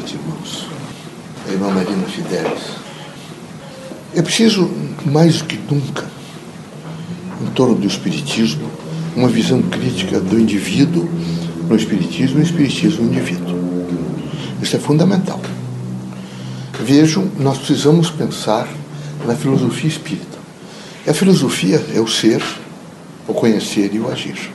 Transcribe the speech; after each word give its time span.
noite, 0.00 0.16
irmãos. 0.16 0.66
A 1.46 1.52
irmã 1.52 1.70
Marina 1.70 2.06
Fidelis. 2.06 2.80
É 4.14 4.22
preciso, 4.22 4.70
mais 5.04 5.38
do 5.38 5.44
que 5.44 5.58
nunca, 5.70 6.06
em 7.42 7.50
torno 7.50 7.74
do 7.74 7.86
Espiritismo, 7.86 8.68
uma 9.14 9.28
visão 9.28 9.60
crítica 9.62 10.18
do 10.18 10.38
indivíduo 10.38 11.08
no 11.68 11.76
Espiritismo 11.76 12.38
e 12.38 12.42
o 12.42 12.44
Espiritismo 12.44 13.04
no 13.04 13.12
indivíduo. 13.12 13.60
Isso 14.62 14.76
é 14.76 14.78
fundamental. 14.78 15.40
Vejam, 16.82 17.30
nós 17.38 17.58
precisamos 17.58 18.10
pensar 18.10 18.68
na 19.26 19.34
filosofia 19.34 19.88
espírita. 19.88 20.38
E 21.06 21.10
a 21.10 21.14
filosofia 21.14 21.84
é 21.94 22.00
o 22.00 22.08
ser, 22.08 22.42
o 23.28 23.34
conhecer 23.34 23.94
e 23.94 24.00
o 24.00 24.10
agir. 24.10 24.50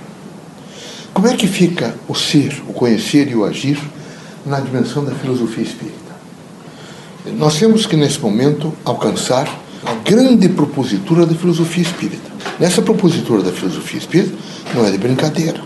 Como 1.13 1.27
é 1.27 1.35
que 1.35 1.47
fica 1.47 1.95
o 2.07 2.15
ser, 2.15 2.61
o 2.67 2.73
conhecer 2.73 3.29
e 3.29 3.35
o 3.35 3.45
agir 3.45 3.79
na 4.45 4.59
dimensão 4.59 5.03
da 5.03 5.11
filosofia 5.11 5.63
espírita? 5.63 6.15
Nós 7.37 7.57
temos 7.57 7.85
que, 7.85 7.95
nesse 7.95 8.19
momento, 8.19 8.71
alcançar 8.83 9.47
a 9.83 9.93
grande 10.07 10.47
propositura 10.49 11.25
da 11.25 11.33
filosofia 11.33 11.83
espírita. 11.83 12.31
Nessa 12.59 12.81
propositura 12.81 13.41
da 13.41 13.51
filosofia 13.51 13.99
espírita, 13.99 14.35
não 14.73 14.85
é 14.85 14.91
de 14.91 14.97
brincadeira, 14.97 15.61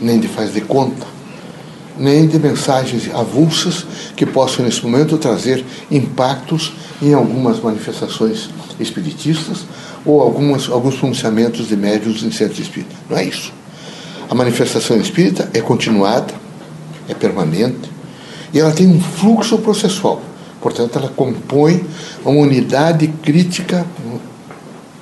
nem 0.00 0.18
de 0.18 0.28
faz 0.28 0.52
de 0.52 0.60
conta, 0.62 1.06
nem 1.98 2.26
de 2.26 2.38
mensagens 2.38 3.08
avulsas 3.14 3.86
que 4.16 4.26
possam, 4.26 4.64
nesse 4.64 4.82
momento, 4.82 5.16
trazer 5.18 5.64
impactos 5.90 6.72
em 7.00 7.12
algumas 7.14 7.60
manifestações 7.60 8.50
espiritistas 8.80 9.64
ou 10.04 10.20
algumas, 10.20 10.68
alguns 10.68 10.96
pronunciamentos 10.96 11.68
de 11.68 11.76
médios 11.76 12.22
em 12.22 12.32
centros 12.32 12.58
espíritas. 12.58 12.96
Não 13.08 13.16
é 13.16 13.24
isso. 13.24 13.52
A 14.28 14.34
manifestação 14.34 14.96
espírita 14.96 15.48
é 15.52 15.60
continuada, 15.60 16.34
é 17.08 17.14
permanente, 17.14 17.93
e 18.54 18.60
ela 18.60 18.70
tem 18.70 18.86
um 18.86 19.00
fluxo 19.00 19.58
processual. 19.58 20.22
Portanto, 20.60 20.96
ela 20.96 21.08
compõe 21.08 21.84
uma 22.24 22.40
unidade 22.40 23.08
crítica 23.08 23.84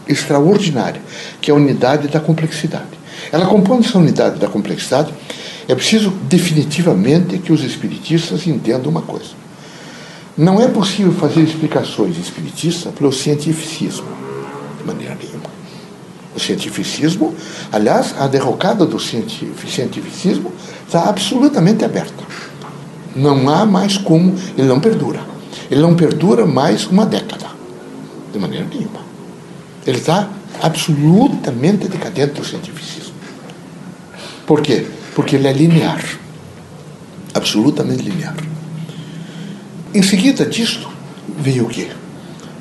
extraordinária, 0.09 1.01
que 1.41 1.51
é 1.51 1.55
a 1.55 1.57
unidade 1.57 2.09
da 2.09 2.19
complexidade. 2.19 2.99
Ela 3.31 3.47
compõe 3.47 3.81
essa 3.81 3.99
unidade 3.99 4.41
da 4.41 4.49
complexidade. 4.49 5.13
É 5.69 5.75
preciso 5.75 6.11
definitivamente 6.29 7.39
que 7.39 7.53
os 7.53 7.63
espiritistas 7.63 8.47
entendam 8.47 8.91
uma 8.91 9.03
coisa. 9.03 9.31
Não 10.37 10.61
é 10.61 10.67
possível 10.67 11.13
fazer 11.13 11.43
explicações 11.43 12.19
espiritistas 12.19 12.93
pelo 12.95 13.13
cientificismo, 13.13 14.09
de 14.79 14.85
maneira 14.85 15.15
nenhuma. 15.15 15.53
O 16.35 16.41
cientificismo, 16.41 17.35
aliás, 17.71 18.15
a 18.19 18.27
derrocada 18.27 18.87
do 18.87 18.99
cientificismo 18.99 20.51
está 20.87 21.05
absolutamente 21.05 21.85
aberta. 21.85 22.25
Não 23.15 23.49
há 23.49 23.67
mais 23.67 23.97
como, 23.97 24.35
ele 24.57 24.69
não 24.69 24.81
perdura. 24.81 25.21
Ele 25.71 25.81
não 25.81 25.95
perdura 25.95 26.47
mais 26.47 26.87
uma 26.87 27.07
década, 27.07 27.47
de 28.33 28.39
maneira 28.39 28.67
nenhuma. 28.67 29.01
Ele 29.87 29.99
está 29.99 30.29
absolutamente 30.61 31.89
decadente 31.89 32.35
do 32.35 32.45
cientificismo. 32.45 33.15
Por 34.47 34.61
quê? 34.61 34.87
Porque 35.15 35.37
ele 35.37 35.49
é 35.49 35.53
linear. 35.53 36.03
Absolutamente 37.35 38.03
linear. 38.03 38.37
Em 39.95 40.03
seguida 40.03 40.47
disto, 40.47 40.89
vem 41.39 41.61
o 41.61 41.67
quê? 41.67 41.89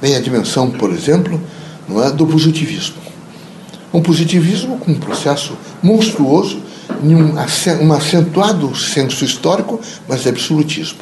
Vem 0.02 0.16
a 0.16 0.20
dimensão, 0.20 0.72
por 0.72 0.92
exemplo, 0.92 1.42
não 1.88 2.04
é, 2.04 2.12
do 2.12 2.26
positivismo. 2.26 2.96
Um 3.94 4.02
positivismo 4.02 4.78
com 4.78 4.92
um 4.92 5.00
processo 5.00 5.58
monstruoso, 5.84 6.62
um, 7.02 7.34
um 7.82 7.94
acentuado 7.94 8.76
senso 8.76 9.26
histórico, 9.26 9.80
mas 10.08 10.28
absolutismo. 10.28 11.00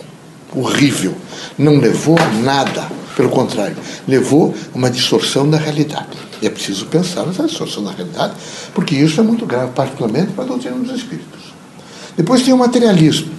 Horrível. 0.56 1.16
Não 1.58 1.78
levou 1.80 2.18
a 2.18 2.28
nada. 2.42 2.90
Pelo 3.16 3.30
contrário, 3.30 3.76
levou 4.08 4.56
a 4.74 4.78
uma 4.78 4.90
distorção 4.90 5.50
da 5.50 5.58
realidade. 5.58 6.18
E 6.42 6.48
é 6.48 6.50
preciso 6.50 6.86
pensar 6.86 7.26
nessa 7.26 7.44
distorção 7.44 7.84
da 7.84 7.92
realidade, 7.92 8.34
porque 8.74 8.96
isso 8.96 9.20
é 9.20 9.24
muito 9.24 9.46
grave, 9.46 9.74
particularmente 9.74 10.32
para 10.32 10.46
a 10.46 10.48
doutrina 10.48 10.78
dos 10.78 10.96
espíritos. 10.96 11.54
Depois 12.16 12.44
tem 12.44 12.54
o 12.54 12.58
materialismo. 12.58 13.32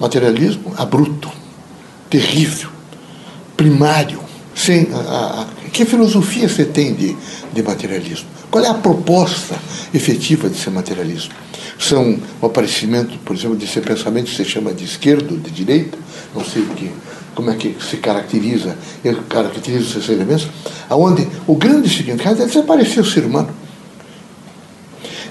Materialismo 0.00 0.72
abrupto, 0.76 1.30
terrível, 2.08 2.70
primário. 3.56 4.23
Sem 4.54 4.88
a, 4.92 5.42
a, 5.42 5.46
que 5.70 5.84
filosofia 5.84 6.48
você 6.48 6.64
tem 6.64 6.94
de, 6.94 7.16
de 7.52 7.62
materialismo? 7.62 8.28
Qual 8.50 8.64
é 8.64 8.68
a 8.68 8.74
proposta 8.74 9.56
efetiva 9.92 10.48
de 10.48 10.56
ser 10.56 10.70
materialismo? 10.70 11.34
São 11.78 12.18
o 12.40 12.46
aparecimento, 12.46 13.18
por 13.24 13.34
exemplo, 13.34 13.56
desse 13.56 13.80
pensamento 13.80 14.30
que 14.30 14.36
se 14.36 14.44
chama 14.44 14.72
de 14.72 14.84
esquerdo, 14.84 15.36
de 15.36 15.50
direita, 15.50 15.98
não 16.34 16.44
sei 16.44 16.64
que, 16.76 16.90
como 17.34 17.50
é 17.50 17.56
que 17.56 17.76
se 17.80 17.96
caracteriza, 17.96 18.76
caracteriza 19.28 19.80
os 19.80 19.90
seus 19.90 20.08
elementos, 20.08 20.48
aonde 20.88 21.26
o 21.48 21.56
grande 21.56 21.88
significado 21.88 22.42
é 22.42 22.46
desaparecer 22.46 23.02
o 23.02 23.04
ser 23.04 23.24
humano. 23.24 23.50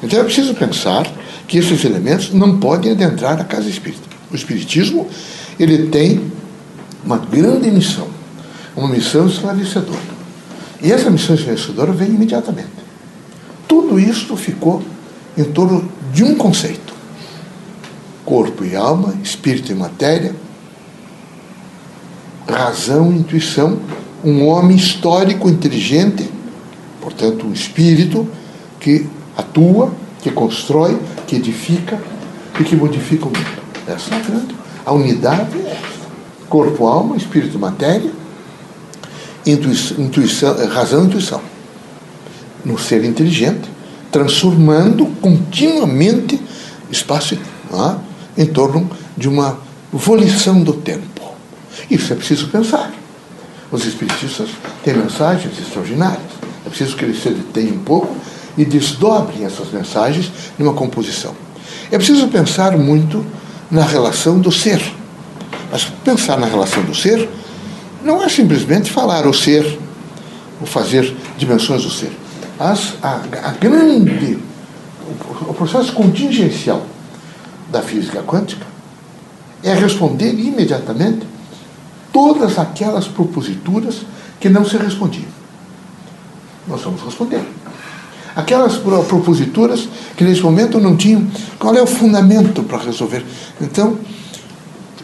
Então 0.04 0.20
é 0.20 0.24
preciso 0.24 0.54
pensar 0.54 1.10
que 1.48 1.58
esses 1.58 1.86
elementos 1.86 2.34
não 2.34 2.60
podem 2.60 2.92
adentrar 2.92 3.40
a 3.40 3.46
casa 3.46 3.70
espírita. 3.70 4.04
O 4.30 4.36
espiritismo, 4.36 5.08
ele 5.58 5.88
tem 5.88 6.30
uma 7.06 7.18
grande 7.18 7.72
missão, 7.72 8.08
uma 8.76 8.88
missão 8.88 9.28
esclarecedora. 9.28 10.14
E 10.82 10.92
essa 10.92 11.10
missão 11.10 11.36
esclarecedora 11.36 11.92
vem 11.92 12.10
imediatamente. 12.10 12.70
Tudo 13.68 14.00
isso 14.00 14.36
ficou 14.36 14.82
em 15.38 15.44
torno 15.46 15.90
de 16.12 16.24
um 16.24 16.36
conceito: 16.36 16.94
corpo 18.26 18.64
e 18.66 18.76
alma, 18.76 19.14
espírito 19.24 19.72
e 19.72 19.76
matéria, 19.76 20.36
razão 22.48 23.12
e 23.12 23.18
intuição, 23.18 23.80
um 24.24 24.48
homem 24.48 24.76
histórico, 24.76 25.50
inteligente, 25.50 26.30
portanto, 27.02 27.46
um 27.46 27.54
espírito 27.54 28.28
que 28.80 29.08
atua, 29.38 29.94
que 30.22 30.32
constrói, 30.32 31.00
que 31.28 31.36
edifica 31.36 32.02
e 32.60 32.64
que 32.64 32.76
modifica 32.76 33.26
o 33.26 33.28
mundo. 33.28 33.64
Essa 33.88 34.14
é 34.14 34.18
a 34.18 34.22
grande. 34.22 34.56
A 34.86 34.94
unidade 34.94 35.58
é 35.58 35.72
essa. 35.72 36.04
Corpo, 36.50 36.86
alma, 36.88 37.18
espírito, 37.18 37.58
matéria, 37.58 38.12
intuição, 39.46 39.98
intuição 40.00 40.68
razão 40.68 41.04
e 41.04 41.08
intuição. 41.08 41.42
No 42.64 42.78
ser 42.78 43.04
inteligente, 43.04 43.70
transformando 44.12 45.06
continuamente 45.22 46.40
espaço 46.90 47.36
é? 47.36 48.42
em 48.42 48.46
torno 48.46 48.90
de 49.18 49.28
uma 49.28 49.58
volição 49.92 50.62
do 50.62 50.74
tempo. 50.74 51.34
Isso 51.90 52.14
é 52.14 52.16
preciso 52.16 52.48
pensar. 52.48 52.94
Os 53.72 53.86
espiritistas 53.86 54.50
têm 54.84 54.94
mensagens 54.94 55.58
extraordinárias. 55.60 56.22
É 56.66 56.70
preciso 56.70 56.96
que 56.96 57.04
eles 57.04 57.22
se 57.22 57.30
detenham 57.30 57.76
um 57.76 57.80
pouco 57.80 58.16
e 58.58 58.64
desdobrem 58.64 59.46
essas 59.46 59.72
mensagens 59.72 60.32
numa 60.58 60.74
composição. 60.74 61.36
É 61.92 61.98
preciso 61.98 62.28
pensar 62.28 62.78
muito 62.78 63.26
na 63.70 63.84
relação 63.84 64.40
do 64.40 64.52
ser. 64.52 64.82
Mas 65.72 65.86
pensar 66.04 66.38
na 66.38 66.46
relação 66.46 66.84
do 66.84 66.94
ser 66.94 67.28
não 68.04 68.24
é 68.24 68.30
simplesmente 68.30 68.92
falar 68.92 69.26
o 69.26 69.34
ser, 69.34 69.80
ou 70.60 70.68
fazer 70.68 71.16
dimensões 71.38 71.84
do 71.84 71.90
ser. 71.90 72.12
As, 72.60 72.94
a, 73.02 73.22
a 73.44 73.52
grande, 73.52 74.38
o, 75.08 75.52
o 75.52 75.54
processo 75.54 75.94
contingencial 75.94 76.86
da 77.72 77.82
física 77.82 78.22
quântica 78.22 78.66
é 79.64 79.74
responder 79.74 80.34
imediatamente 80.34 81.26
todas 82.12 82.60
aquelas 82.60 83.08
proposituras 83.08 84.02
que 84.40 84.50
não 84.50 84.66
se 84.66 84.78
respondiam. 84.78 85.26
Nós 86.68 86.82
vamos 86.82 87.02
responder. 87.02 87.42
Aquelas 88.36 88.78
proposituras 88.78 89.88
que 90.18 90.24
nesse 90.24 90.42
momento 90.42 90.80
não 90.80 90.98
tinham 90.98 91.28
qual 91.60 91.76
é 91.76 91.82
o 91.82 91.88
fundamento 91.88 92.64
para 92.64 92.80
resolver. 92.80 93.24
Então, 93.62 93.98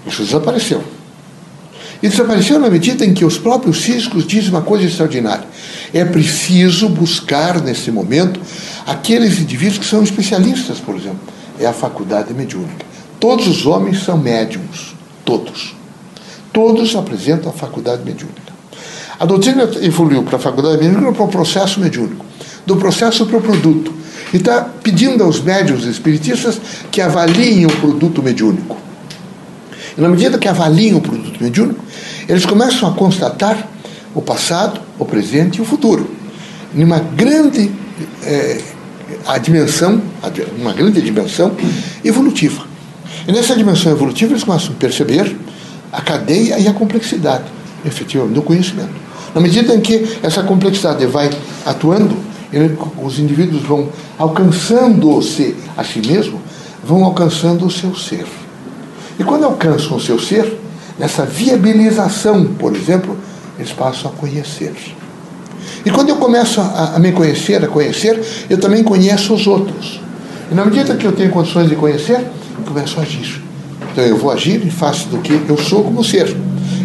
isso 0.05 0.23
desapareceu. 0.23 0.83
E 2.01 2.07
desapareceu 2.07 2.60
na 2.60 2.69
medida 2.69 3.06
em 3.06 3.13
que 3.13 3.25
os 3.25 3.38
próprios 3.38 3.81
físicos 3.81 4.25
dizem 4.25 4.50
uma 4.50 4.62
coisa 4.62 4.86
extraordinária. 4.86 5.46
É 5.94 6.06
preciso 6.06 6.88
buscar, 6.88 7.62
nesse 7.62 7.92
momento, 7.92 8.40
aqueles 8.86 9.40
indivíduos 9.40 9.80
que 9.80 9.86
são 9.86 10.01
especialistas, 10.01 10.80
por 10.80 10.96
exemplo. 10.96 11.19
É 11.60 11.66
a 11.66 11.74
faculdade 11.74 12.34
mediúnica. 12.34 12.86
Todos 13.19 13.48
os 13.48 13.66
homens 13.66 14.04
são 14.04 14.18
médiums. 14.18 14.96
Todos. 15.25 15.75
Todos 16.54 16.96
apresentam 16.96 17.50
a 17.50 17.54
faculdade 17.54 18.04
mediúnica. 18.04 18.54
A 19.19 19.25
doutrina 19.25 19.69
evoluiu 19.81 20.24
para 20.24 20.38
a 20.38 20.40
faculdade 20.40 20.81
mediúnica 20.81 21.12
para 21.12 21.25
o 21.25 21.28
processo 21.28 21.81
mediúnico, 21.81 22.25
do 22.66 22.78
processo 22.78 23.25
para 23.25 23.38
o 23.38 23.42
produto. 23.42 23.94
E 24.34 24.38
está 24.38 24.62
pedindo 24.62 25.24
aos 25.24 25.42
médios 25.42 25.86
espiritistas 25.86 26.62
que 26.90 27.01
avaliem 27.01 27.66
o 27.66 27.75
produto 27.78 28.24
mediúnico. 28.24 28.88
E 29.97 30.01
na 30.01 30.09
medida 30.09 30.38
que 30.38 30.47
avaliem 30.47 30.95
o 30.95 31.01
produto 31.01 31.41
mediúnico, 31.41 31.83
eles 32.27 32.45
começam 32.45 32.89
a 32.89 32.94
constatar 32.94 33.68
o 34.13 34.21
passado, 34.21 34.80
o 34.97 35.06
presente 35.06 35.57
e 35.57 35.62
o 35.62 35.65
futuro. 35.65 36.09
Numa 36.74 37.00
grande 37.00 37.71
é, 38.24 38.62
a 39.25 39.38
dimensão, 39.38 40.01
uma 40.57 40.74
grande 40.74 41.01
dimensão 41.01 41.51
evolutiva. 42.03 42.63
E 43.27 43.31
nessa 43.31 43.56
dimensão 43.56 43.91
evolutiva 43.91 44.33
eles 44.33 44.44
começam 44.44 44.71
a 44.71 44.75
perceber 44.75 45.36
a 45.91 46.01
cadeia 46.01 46.59
e 46.59 46.68
a 46.68 46.74
complexidade, 46.74 47.45
efetivamente, 47.86 48.36
do 48.36 48.41
conhecimento. 48.41 48.94
Na 49.33 49.41
medida 49.41 49.74
em 49.74 49.81
que 49.81 50.18
essa 50.24 50.44
complexidade 50.44 51.06
vai 51.06 51.30
atuando, 51.65 52.15
os 53.03 53.19
indivíduos 53.19 53.62
vão 53.63 53.89
alcançando-se 54.18 55.56
a 55.77 55.83
si 55.83 56.00
mesmo, 56.00 56.41
vão 56.83 57.03
alcançando 57.03 57.65
o 57.65 57.71
seu 57.71 57.95
ser. 57.95 58.25
E 59.19 59.24
quando 59.24 59.44
alcançam 59.44 59.98
o 59.98 60.00
seu 60.00 60.18
ser, 60.18 60.57
nessa 60.98 61.25
viabilização, 61.25 62.45
por 62.57 62.74
exemplo, 62.74 63.18
eles 63.57 63.74
passam 63.74 64.10
a 64.10 64.13
conhecer. 64.13 64.74
E 65.86 65.92
quando 65.92 66.10
eu 66.10 66.16
começo 66.16 66.62
a, 66.62 66.94
a 66.95 67.00
me 67.00 67.12
conhecer, 67.12 67.63
a 67.63 67.68
conhecer, 67.68 68.21
eu 68.50 68.57
também 68.57 68.83
conheço 68.83 69.33
os 69.33 69.45
outros. 69.45 70.01
E 70.50 70.56
na 70.56 70.66
medida 70.66 70.95
que 70.95 71.06
eu 71.06 71.12
tenho 71.12 71.30
condições 71.30 71.69
de 71.69 71.75
conhecer, 71.75 72.19
eu 72.19 72.63
começo 72.66 72.98
a 73.00 73.04
agir. 73.04 73.42
Então 73.92 74.04
eu 74.04 74.18
vou 74.18 74.31
agir 74.31 74.66
em 74.66 74.69
face 74.69 75.07
do 75.07 75.18
que 75.19 75.33
eu 75.48 75.57
sou 75.57 75.83
como 75.83 76.04
ser. 76.04 76.36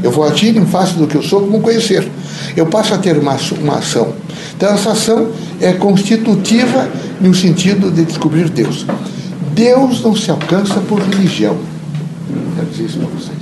Eu 0.03 0.11
vou 0.11 0.25
agir 0.25 0.57
em 0.57 0.67
face 0.67 0.95
do 0.95 1.07
que 1.07 1.15
eu 1.15 1.23
sou 1.23 1.41
como 1.41 1.61
conhecer. 1.61 2.07
Eu 2.57 2.67
passo 2.67 2.95
a 2.95 2.99
ter 2.99 3.17
uma, 3.17 3.37
uma 3.61 3.79
ação. 3.79 4.13
Então 4.57 4.73
essa 4.75 4.91
ação 4.91 5.29
é 5.61 5.73
constitutiva 5.73 6.89
no 7.21 7.33
sentido 7.33 7.91
de 7.91 8.05
descobrir 8.05 8.49
Deus. 8.49 8.85
Deus 9.55 10.03
não 10.03 10.15
se 10.15 10.31
alcança 10.31 10.81
por 10.81 11.01
religião. 11.01 11.57
Quero 12.55 12.67
dizer 12.69 12.85
isso 12.85 12.99
para 12.99 13.09
vocês. 13.09 13.39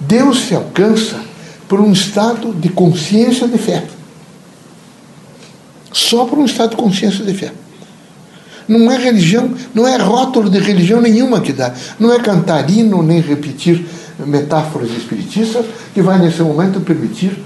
Deus 0.00 0.40
se 0.40 0.54
alcança 0.54 1.20
por 1.68 1.80
um 1.80 1.92
estado 1.92 2.54
de 2.54 2.68
consciência 2.70 3.46
de 3.46 3.58
fé. 3.58 3.84
Só 5.92 6.24
por 6.24 6.38
um 6.38 6.44
estado 6.44 6.70
de 6.70 6.76
consciência 6.76 7.24
de 7.24 7.34
fé. 7.34 7.52
Não 8.66 8.90
é 8.90 8.98
religião, 8.98 9.50
não 9.74 9.86
é 9.86 9.96
rótulo 9.96 10.50
de 10.50 10.58
religião 10.58 11.00
nenhuma 11.00 11.40
que 11.40 11.52
dá. 11.52 11.74
Não 11.98 12.12
é 12.12 12.18
cantarino 12.18 13.02
nem 13.02 13.20
repetir 13.20 13.86
metáforas 14.18 14.90
espiritistas 14.90 15.64
que 15.94 16.02
vai, 16.02 16.18
nesse 16.18 16.42
momento, 16.42 16.80
permitir 16.80 17.38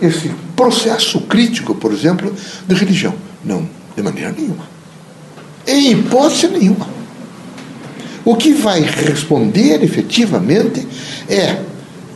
esse 0.00 0.30
processo 0.56 1.20
crítico, 1.22 1.74
por 1.74 1.92
exemplo, 1.92 2.34
de 2.66 2.74
religião. 2.74 3.14
Não, 3.44 3.68
de 3.94 4.02
maneira 4.02 4.32
nenhuma. 4.32 4.64
Em 5.66 5.92
hipótese 5.92 6.48
nenhuma. 6.48 6.99
O 8.24 8.36
que 8.36 8.52
vai 8.52 8.80
responder 8.80 9.82
efetivamente 9.82 10.86
é 11.28 11.56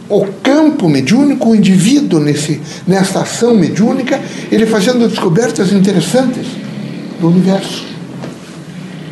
o 0.09 0.27
campo 0.43 0.89
mediúnico, 0.89 1.51
o 1.51 1.55
indivíduo 1.55 2.21
nesse, 2.21 2.61
nessa 2.87 3.21
ação 3.21 3.55
mediúnica, 3.55 4.21
ele 4.53 4.67
fazendo 4.67 5.09
descobertas 5.09 5.73
interessantes 5.73 6.47
do 7.21 7.29
universo. 7.29 7.85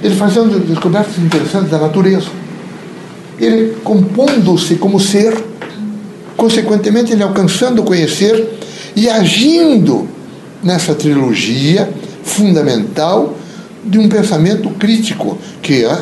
Ele 0.03 0.15
fazendo 0.15 0.59
descobertas 0.67 1.17
interessantes 1.19 1.71
da 1.71 1.79
natureza. 1.79 2.27
Ele 3.39 3.77
compondo-se 3.83 4.75
como 4.75 5.01
ser, 5.01 5.35
consequentemente, 6.37 7.13
ele 7.13 7.23
alcançando 7.23 7.83
conhecer 7.83 8.59
e 8.95 9.09
agindo 9.09 10.07
nessa 10.63 10.95
trilogia 10.95 11.89
fundamental 12.23 13.37
de 13.85 13.99
um 13.99 14.09
pensamento 14.09 14.69
crítico, 14.71 15.39
que 15.63 15.85
é 15.85 15.99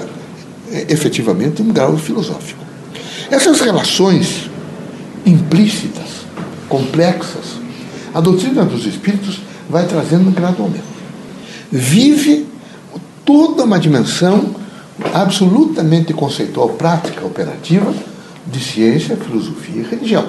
efetivamente 0.89 1.63
um 1.63 1.73
grau 1.73 1.97
filosófico. 1.97 2.65
Essas 3.31 3.61
relações 3.61 4.51
implícitas, 5.25 6.27
complexas, 6.69 7.61
a 8.15 8.21
doutrina 8.21 8.65
dos 8.65 8.87
espíritos 8.87 9.41
vai 9.69 9.87
trazendo 9.87 10.31
gradualmente. 10.31 10.85
Vive 11.71 12.47
toda 13.25 13.65
uma 13.65 13.79
dimensão 13.79 14.55
absolutamente 15.15 16.13
conceitual, 16.13 16.71
prática, 16.71 17.25
operativa 17.25 17.95
de 18.47 18.63
ciência, 18.63 19.17
filosofia 19.17 19.83
e 19.83 19.89
religião. 19.89 20.27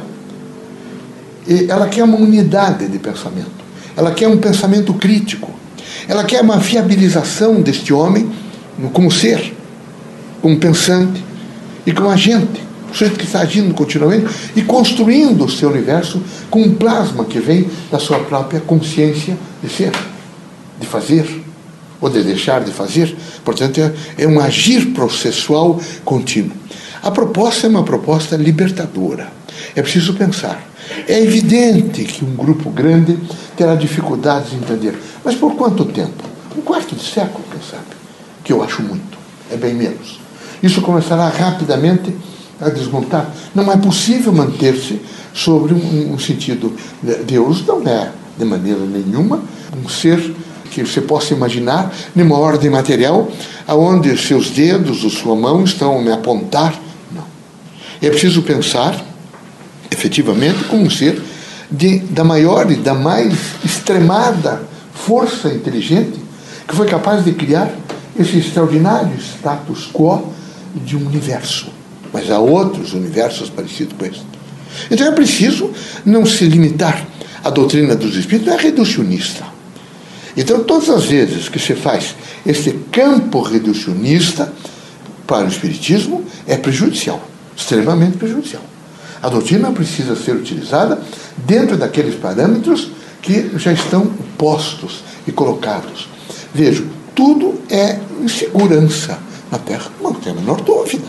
E 1.47 1.65
ela 1.69 1.87
quer 1.87 2.03
uma 2.03 2.17
unidade 2.17 2.87
de 2.87 2.99
pensamento. 2.99 3.49
Ela 3.97 4.11
quer 4.11 4.27
um 4.27 4.37
pensamento 4.37 4.93
crítico. 4.93 5.49
Ela 6.07 6.23
quer 6.23 6.41
uma 6.41 6.57
viabilização 6.57 7.61
deste 7.61 7.93
homem 7.93 8.31
como 8.93 9.11
ser, 9.11 9.53
como 10.41 10.57
pensante 10.57 11.23
e 11.85 11.91
como 11.91 12.09
agente 12.09 12.71
o 12.91 12.93
sujeito 12.93 13.17
que 13.17 13.25
está 13.25 13.39
agindo 13.39 13.73
continuamente 13.73 14.27
e 14.55 14.61
construindo 14.61 15.45
o 15.45 15.49
seu 15.49 15.69
universo 15.69 16.21
com 16.49 16.61
um 16.61 16.75
plasma 16.75 17.23
que 17.23 17.39
vem 17.39 17.69
da 17.89 17.97
sua 17.97 18.19
própria 18.19 18.59
consciência 18.59 19.37
de 19.63 19.69
ser, 19.69 19.91
de 20.79 20.85
fazer 20.85 21.41
ou 22.01 22.09
de 22.09 22.21
deixar 22.21 22.63
de 22.63 22.71
fazer. 22.71 23.15
Portanto, 23.45 23.79
é, 23.79 23.93
é 24.17 24.27
um 24.27 24.41
agir 24.41 24.87
processual 24.87 25.79
contínuo. 26.03 26.51
A 27.01 27.09
proposta 27.09 27.65
é 27.65 27.69
uma 27.69 27.83
proposta 27.83 28.35
libertadora. 28.35 29.31
É 29.75 29.81
preciso 29.81 30.13
pensar. 30.15 30.61
É 31.07 31.21
evidente 31.21 32.03
que 32.03 32.25
um 32.25 32.35
grupo 32.35 32.69
grande 32.69 33.17
terá 33.55 33.75
dificuldades 33.75 34.51
em 34.51 34.57
entender. 34.57 34.99
Mas 35.23 35.35
por 35.35 35.55
quanto 35.55 35.85
tempo? 35.85 36.23
Um 36.57 36.61
quarto 36.61 36.95
de 36.95 37.03
século, 37.03 37.43
quem 37.49 37.61
sabe? 37.61 37.85
Que 38.43 38.51
eu 38.51 38.61
acho 38.61 38.81
muito. 38.81 39.17
É 39.49 39.55
bem 39.55 39.73
menos. 39.73 40.20
Isso 40.61 40.81
começará 40.81 41.27
rapidamente 41.29 42.13
a 42.59 42.69
desmontar. 42.69 43.29
Não 43.55 43.71
é 43.71 43.77
possível 43.77 44.31
manter-se 44.31 45.01
sobre 45.33 45.73
um, 45.73 46.13
um 46.13 46.19
sentido. 46.19 46.73
Deus 47.25 47.65
não 47.65 47.81
é, 47.87 48.11
de 48.37 48.45
maneira 48.45 48.85
nenhuma, 48.85 49.41
um 49.83 49.89
ser 49.89 50.33
que 50.69 50.83
você 50.85 51.01
possa 51.01 51.33
imaginar 51.33 51.91
numa 52.15 52.37
ordem 52.37 52.69
material 52.69 53.29
aonde 53.67 54.15
seus 54.17 54.49
dedos 54.49 55.03
ou 55.03 55.09
sua 55.09 55.35
mão 55.35 55.63
estão 55.63 55.99
a 55.99 56.01
me 56.01 56.11
apontar. 56.11 56.73
Não. 57.13 57.25
É 58.01 58.09
preciso 58.09 58.41
pensar, 58.43 59.03
efetivamente, 59.89 60.63
como 60.65 60.83
um 60.83 60.89
ser 60.89 61.21
de, 61.69 61.99
da 61.99 62.23
maior 62.23 62.71
e 62.71 62.75
da 62.75 62.93
mais 62.93 63.33
extremada 63.63 64.61
força 64.93 65.49
inteligente 65.49 66.19
que 66.67 66.75
foi 66.75 66.87
capaz 66.87 67.25
de 67.25 67.33
criar 67.33 67.71
esse 68.17 68.37
extraordinário 68.37 69.17
status 69.19 69.89
quo 69.91 70.31
de 70.75 70.95
um 70.95 71.05
universo 71.05 71.81
mas 72.13 72.29
há 72.29 72.39
outros 72.39 72.93
universos 72.93 73.49
parecidos 73.49 73.95
com 73.97 74.05
esse. 74.05 74.21
Então 74.89 75.07
é 75.07 75.11
preciso 75.11 75.71
não 76.05 76.25
se 76.25 76.45
limitar. 76.45 77.05
A 77.43 77.49
doutrina 77.49 77.95
dos 77.95 78.15
espíritos 78.15 78.53
é 78.53 78.57
reducionista. 78.57 79.45
Então, 80.37 80.63
todas 80.63 80.89
as 80.89 81.05
vezes 81.05 81.49
que 81.49 81.59
se 81.59 81.75
faz 81.75 82.15
esse 82.45 82.71
campo 82.91 83.41
reducionista 83.41 84.53
para 85.27 85.45
o 85.45 85.49
espiritismo, 85.49 86.23
é 86.47 86.55
prejudicial, 86.55 87.21
extremamente 87.55 88.17
prejudicial. 88.17 88.63
A 89.21 89.27
doutrina 89.27 89.71
precisa 89.71 90.15
ser 90.15 90.35
utilizada 90.35 91.01
dentro 91.45 91.75
daqueles 91.75 92.15
parâmetros 92.15 92.91
que 93.21 93.51
já 93.57 93.73
estão 93.73 94.05
postos 94.37 95.03
e 95.27 95.31
colocados. 95.31 96.07
Vejo, 96.53 96.87
tudo 97.13 97.59
é 97.69 97.99
segurança 98.29 99.19
na 99.51 99.59
Terra, 99.59 99.91
não 100.01 100.13
tem 100.13 100.31
a 100.31 100.35
menor 100.35 100.61
dúvida. 100.61 101.07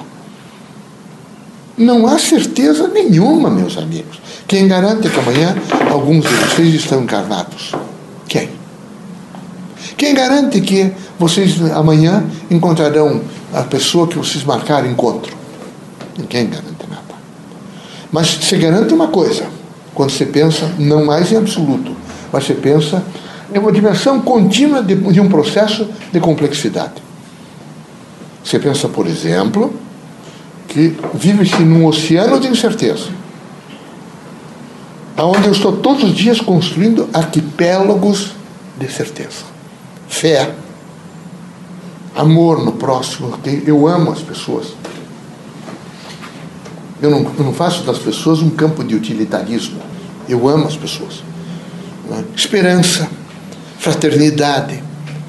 Não 1.78 2.06
há 2.06 2.18
certeza 2.18 2.88
nenhuma, 2.88 3.48
meus 3.48 3.78
amigos. 3.78 4.20
Quem 4.46 4.68
garante 4.68 5.08
que 5.08 5.18
amanhã 5.18 5.56
alguns 5.90 6.24
de 6.24 6.34
vocês 6.34 6.74
estão 6.74 7.02
encarnados? 7.02 7.72
Quem? 8.28 8.50
Quem 9.96 10.14
garante 10.14 10.60
que 10.60 10.92
vocês 11.18 11.60
amanhã 11.72 12.24
encontrarão 12.50 13.22
a 13.54 13.62
pessoa 13.62 14.08
que 14.08 14.18
vocês 14.18 14.44
marcaram 14.44 14.90
encontro? 14.90 15.34
Ninguém 16.18 16.50
garante 16.50 16.86
nada. 16.90 17.14
Mas 18.10 18.28
se 18.28 18.56
garante 18.56 18.92
uma 18.92 19.08
coisa, 19.08 19.46
quando 19.94 20.10
você 20.10 20.26
pensa 20.26 20.70
não 20.78 21.04
mais 21.04 21.32
em 21.32 21.36
absoluto, 21.36 21.94
mas 22.32 22.44
você 22.44 22.54
pensa 22.54 23.02
em 23.54 23.58
uma 23.58 23.72
dimensão 23.72 24.20
contínua 24.20 24.82
de, 24.82 24.94
de 24.94 25.20
um 25.20 25.28
processo 25.28 25.88
de 26.12 26.20
complexidade. 26.20 27.11
Você 28.52 28.58
pensa, 28.58 28.86
por 28.86 29.06
exemplo, 29.06 29.72
que 30.68 30.94
vive-se 31.14 31.62
num 31.62 31.86
oceano 31.86 32.38
de 32.38 32.48
incerteza, 32.48 33.08
onde 35.16 35.46
eu 35.46 35.52
estou 35.52 35.78
todos 35.78 36.04
os 36.04 36.14
dias 36.14 36.38
construindo 36.38 37.08
arquipélagos 37.14 38.32
de 38.78 38.92
certeza. 38.92 39.44
Fé, 40.06 40.54
amor 42.14 42.62
no 42.62 42.72
próximo, 42.72 43.32
eu 43.66 43.88
amo 43.88 44.12
as 44.12 44.20
pessoas. 44.20 44.74
Eu 47.00 47.10
não, 47.10 47.20
eu 47.20 47.44
não 47.44 47.54
faço 47.54 47.84
das 47.84 48.00
pessoas 48.00 48.42
um 48.42 48.50
campo 48.50 48.84
de 48.84 48.94
utilitarismo. 48.94 49.80
Eu 50.28 50.46
amo 50.46 50.66
as 50.66 50.76
pessoas. 50.76 51.24
Né? 52.06 52.22
Esperança, 52.36 53.08
fraternidade, 53.78 54.84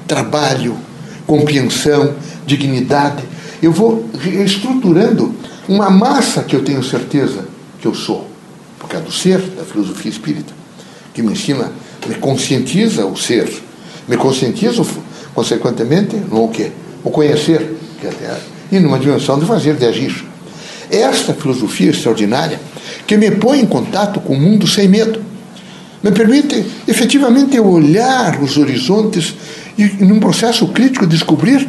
trabalho, 0.06 0.76
compreensão, 1.26 2.14
dignidade 2.46 3.22
eu 3.64 3.72
vou 3.72 4.04
estruturando 4.44 5.34
uma 5.66 5.88
massa 5.88 6.42
que 6.42 6.54
eu 6.54 6.62
tenho 6.62 6.82
certeza 6.82 7.46
que 7.80 7.86
eu 7.86 7.94
sou, 7.94 8.28
por 8.78 8.88
causa 8.88 9.06
do 9.06 9.12
ser, 9.12 9.38
da 9.38 9.64
filosofia 9.64 10.10
espírita, 10.10 10.52
que 11.14 11.22
me 11.22 11.32
ensina, 11.32 11.72
me 12.06 12.14
conscientiza 12.16 13.06
o 13.06 13.16
ser, 13.16 13.50
me 14.06 14.18
conscientiza, 14.18 14.84
consequentemente, 15.34 16.16
no 16.16 16.44
o 16.44 16.48
quê? 16.48 16.72
O 17.02 17.10
conhecer, 17.10 17.76
que 18.00 18.06
até, 18.06 18.38
e 18.70 18.78
numa 18.78 18.98
dimensão 18.98 19.38
de 19.38 19.46
fazer, 19.46 19.76
de 19.76 19.86
agir. 19.86 20.24
esta 20.90 21.32
filosofia 21.32 21.90
extraordinária 21.90 22.60
que 23.06 23.16
me 23.16 23.30
põe 23.30 23.60
em 23.60 23.66
contato 23.66 24.20
com 24.20 24.34
o 24.34 24.40
mundo 24.40 24.66
sem 24.66 24.86
medo. 24.86 25.22
Me 26.02 26.12
permite 26.12 26.66
efetivamente 26.86 27.58
olhar 27.58 28.42
os 28.42 28.58
horizontes 28.58 29.34
e, 29.76 30.04
num 30.04 30.20
processo 30.20 30.68
crítico, 30.68 31.06
descobrir: 31.06 31.68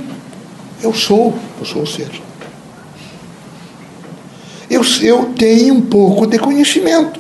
eu 0.82 0.94
sou, 0.94 1.38
eu 1.60 1.66
sou 1.66 1.84
o 1.84 1.88
ser. 1.88 2.10
Eu, 4.70 4.82
eu 5.02 5.34
tenho 5.38 5.76
um 5.76 5.82
pouco 5.82 6.26
de 6.26 6.38
conhecimento. 6.40 7.20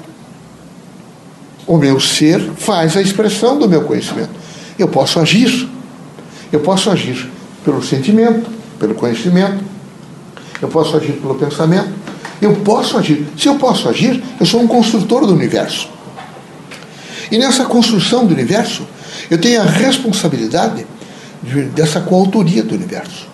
O 1.67 1.77
meu 1.77 1.99
ser 1.99 2.39
faz 2.57 2.95
a 2.95 3.01
expressão 3.01 3.57
do 3.57 3.67
meu 3.67 3.83
conhecimento. 3.83 4.31
Eu 4.77 4.87
posso 4.87 5.19
agir. 5.19 5.67
Eu 6.51 6.59
posso 6.59 6.89
agir 6.89 7.29
pelo 7.63 7.81
sentimento, 7.81 8.49
pelo 8.79 8.93
conhecimento. 8.93 9.63
Eu 10.61 10.67
posso 10.67 10.95
agir 10.95 11.13
pelo 11.13 11.35
pensamento. 11.35 11.89
Eu 12.41 12.53
posso 12.57 12.97
agir. 12.97 13.25
Se 13.37 13.47
eu 13.47 13.55
posso 13.55 13.89
agir, 13.89 14.23
eu 14.39 14.45
sou 14.45 14.61
um 14.61 14.67
construtor 14.67 15.25
do 15.25 15.33
universo. 15.33 15.89
E 17.31 17.37
nessa 17.37 17.65
construção 17.65 18.25
do 18.25 18.33
universo, 18.33 18.87
eu 19.29 19.39
tenho 19.39 19.61
a 19.61 19.65
responsabilidade 19.65 20.85
de, 21.41 21.63
dessa 21.65 22.01
coautoria 22.01 22.63
do 22.63 22.75
universo. 22.75 23.27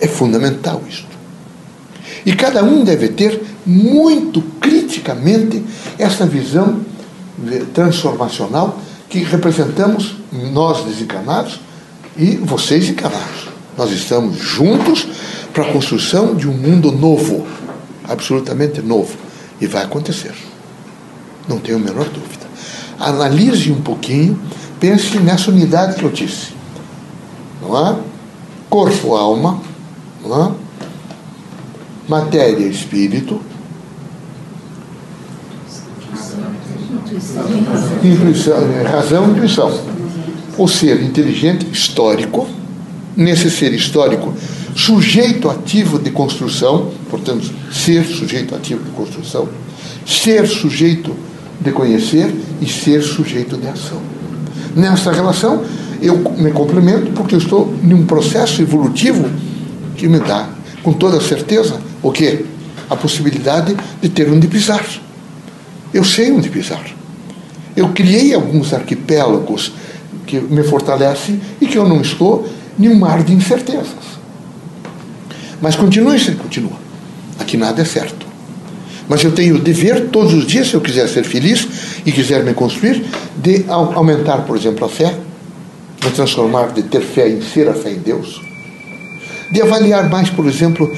É 0.00 0.06
fundamental 0.06 0.82
isto. 0.88 1.16
E 2.24 2.32
cada 2.32 2.62
um 2.62 2.84
deve 2.84 3.08
ter 3.08 3.42
muito 3.64 4.42
criticamente 4.60 5.62
essa 5.98 6.26
visão 6.26 6.80
transformacional 7.74 8.80
que 9.08 9.18
representamos 9.20 10.16
nós 10.32 10.84
desencarnados 10.84 11.60
e 12.16 12.36
vocês 12.36 12.88
encarnados. 12.88 13.48
Nós 13.76 13.92
estamos 13.92 14.38
juntos 14.38 15.06
para 15.52 15.64
a 15.64 15.72
construção 15.72 16.34
de 16.34 16.48
um 16.48 16.52
mundo 16.52 16.90
novo, 16.90 17.46
absolutamente 18.04 18.80
novo. 18.80 19.16
E 19.60 19.66
vai 19.66 19.84
acontecer. 19.84 20.34
Não 21.48 21.58
tenho 21.58 21.78
a 21.78 21.80
menor 21.80 22.04
dúvida. 22.04 22.46
Analise 22.98 23.70
um 23.70 23.80
pouquinho, 23.80 24.38
pense 24.80 25.18
nessa 25.18 25.50
unidade 25.50 25.96
que 25.96 26.04
eu 26.04 26.10
disse. 26.10 26.54
Não 27.62 27.88
é? 27.88 27.96
Corpo, 28.68 29.14
alma, 29.14 29.60
não 30.24 30.46
é? 30.46 30.66
matéria, 32.08 32.66
espírito, 32.66 33.40
Intuição, 38.02 38.56
é, 38.72 38.82
razão 38.82 39.30
intuição. 39.30 39.80
O 40.58 40.68
ser 40.68 41.02
inteligente, 41.02 41.66
histórico, 41.70 42.46
nesse 43.16 43.50
ser 43.50 43.72
histórico, 43.72 44.34
sujeito 44.74 45.48
ativo 45.48 45.98
de 45.98 46.10
construção, 46.10 46.90
portanto, 47.10 47.50
ser 47.72 48.04
sujeito 48.04 48.54
ativo 48.54 48.84
de 48.84 48.90
construção, 48.90 49.48
ser 50.04 50.46
sujeito 50.46 51.14
de 51.60 51.72
conhecer 51.72 52.34
e 52.60 52.66
ser 52.66 53.02
sujeito 53.02 53.56
de 53.56 53.68
ação. 53.68 54.00
Nessa 54.76 55.10
relação, 55.10 55.64
eu 56.02 56.18
me 56.36 56.52
complemento 56.52 57.10
porque 57.12 57.34
eu 57.34 57.38
estou 57.38 57.74
em 57.82 57.94
um 57.94 58.04
processo 58.04 58.60
evolutivo 58.60 59.26
que 59.96 60.06
me 60.06 60.20
dá, 60.20 60.50
com 60.82 60.92
toda 60.92 61.18
certeza, 61.18 61.80
o 62.02 62.12
quê? 62.12 62.44
A 62.90 62.94
possibilidade 62.94 63.74
de 64.02 64.08
ter 64.10 64.30
onde 64.30 64.46
pisar. 64.46 64.84
Eu 65.94 66.04
sei 66.04 66.30
onde 66.30 66.50
pisar. 66.50 66.84
Eu 67.74 67.88
criei 67.94 68.34
alguns 68.34 68.74
arquipélagos 68.74 69.72
que 70.26 70.38
me 70.38 70.62
fortalecem 70.62 71.40
e 71.58 71.66
que 71.66 71.78
eu 71.78 71.88
não 71.88 72.02
estou 72.02 72.46
em 72.78 72.90
um 72.90 72.98
mar 72.98 73.22
de 73.22 73.32
incertezas. 73.32 74.20
Mas 75.62 75.74
continue 75.74 76.20
se 76.20 76.32
continua. 76.32 76.76
Aqui 77.38 77.56
nada 77.56 77.80
é 77.80 77.84
certo. 77.86 78.25
Mas 79.08 79.22
eu 79.22 79.32
tenho 79.32 79.56
o 79.56 79.58
dever, 79.58 80.08
todos 80.08 80.34
os 80.34 80.46
dias, 80.46 80.68
se 80.68 80.74
eu 80.74 80.80
quiser 80.80 81.08
ser 81.08 81.24
feliz 81.24 81.66
e 82.04 82.10
quiser 82.10 82.42
me 82.44 82.54
construir, 82.54 83.04
de 83.36 83.64
aumentar, 83.68 84.38
por 84.38 84.56
exemplo, 84.56 84.84
a 84.84 84.88
fé, 84.88 85.16
de 86.00 86.10
transformar, 86.10 86.72
de 86.72 86.82
ter 86.82 87.00
fé 87.00 87.28
em 87.28 87.40
ser 87.40 87.68
a 87.68 87.74
fé 87.74 87.92
em 87.92 87.98
Deus, 87.98 88.40
de 89.50 89.62
avaliar 89.62 90.08
mais, 90.08 90.28
por 90.28 90.46
exemplo, 90.46 90.92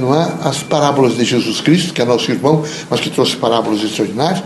não 0.00 0.14
é, 0.14 0.28
as 0.44 0.62
parábolas 0.62 1.16
de 1.16 1.24
Jesus 1.24 1.60
Cristo, 1.60 1.94
que 1.94 2.02
é 2.02 2.04
nosso 2.04 2.30
irmão, 2.30 2.62
mas 2.90 3.00
que 3.00 3.08
trouxe 3.08 3.36
parábolas 3.36 3.82
extraordinárias, 3.82 4.42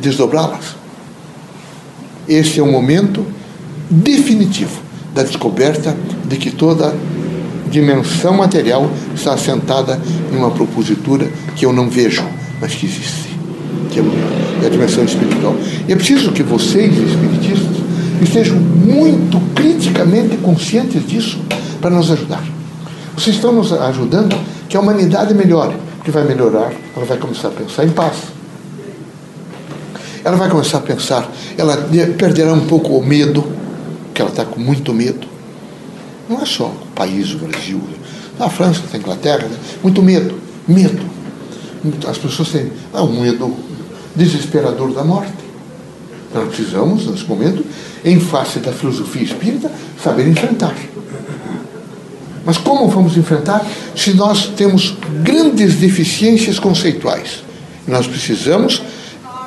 desdobrá-las. 0.00 0.74
Esse 2.26 2.60
é 2.60 2.62
o 2.62 2.70
momento 2.70 3.26
definitivo 3.90 4.80
da 5.14 5.22
descoberta 5.22 5.94
de 6.24 6.36
que 6.36 6.50
toda 6.50 6.94
dimensão 7.72 8.34
material 8.34 8.88
está 9.14 9.32
assentada 9.32 9.98
em 10.30 10.36
uma 10.36 10.50
propositura 10.50 11.28
que 11.56 11.64
eu 11.64 11.72
não 11.72 11.88
vejo, 11.88 12.22
mas 12.60 12.74
que 12.74 12.86
existe, 12.86 13.36
que 13.90 13.98
é 13.98 14.66
a 14.66 14.68
dimensão 14.68 15.04
espiritual. 15.04 15.56
E 15.88 15.92
é 15.92 15.96
preciso 15.96 16.30
que 16.30 16.42
vocês, 16.42 16.92
espiritistas, 16.96 17.76
estejam 18.20 18.56
muito 18.56 19.40
criticamente 19.54 20.36
conscientes 20.36 21.04
disso 21.06 21.40
para 21.80 21.90
nos 21.90 22.10
ajudar. 22.10 22.44
Vocês 23.16 23.36
estão 23.36 23.52
nos 23.52 23.72
ajudando 23.72 24.36
que 24.68 24.76
a 24.76 24.80
humanidade 24.80 25.34
melhore, 25.34 25.74
que 26.04 26.10
vai 26.10 26.24
melhorar, 26.24 26.72
ela 26.94 27.06
vai 27.06 27.16
começar 27.16 27.48
a 27.48 27.52
pensar 27.52 27.84
em 27.84 27.90
paz 27.90 28.16
ela 30.24 30.36
vai 30.36 30.48
começar 30.48 30.78
a 30.78 30.80
pensar, 30.80 31.28
ela 31.58 31.76
perderá 32.16 32.52
um 32.52 32.66
pouco 32.66 32.96
o 32.96 33.04
medo, 33.04 33.44
que 34.14 34.22
ela 34.22 34.30
está 34.30 34.44
com 34.44 34.60
muito 34.60 34.94
medo. 34.94 35.26
Não 36.28 36.40
é 36.40 36.46
só 36.46 36.72
país, 37.02 37.34
o 37.34 37.38
Brasil, 37.38 37.80
a 38.38 38.48
França, 38.48 38.82
a 38.92 38.96
Inglaterra, 38.96 39.48
né? 39.48 39.56
muito 39.82 40.02
medo, 40.02 40.34
medo. 40.68 41.04
As 42.08 42.16
pessoas 42.16 42.50
têm 42.50 42.70
ah, 42.92 43.02
um 43.02 43.20
medo 43.20 43.56
desesperador 44.14 44.92
da 44.92 45.02
morte. 45.02 45.32
Nós 46.32 46.48
precisamos, 46.48 47.06
nesse 47.06 47.24
momento, 47.24 47.64
em 48.04 48.20
face 48.20 48.60
da 48.60 48.72
filosofia 48.72 49.22
espírita, 49.22 49.70
saber 50.02 50.28
enfrentar. 50.28 50.74
Mas 52.44 52.56
como 52.56 52.88
vamos 52.88 53.16
enfrentar 53.16 53.64
se 53.96 54.14
nós 54.14 54.46
temos 54.56 54.96
grandes 55.22 55.76
deficiências 55.76 56.58
conceituais? 56.58 57.42
Nós 57.86 58.06
precisamos 58.06 58.82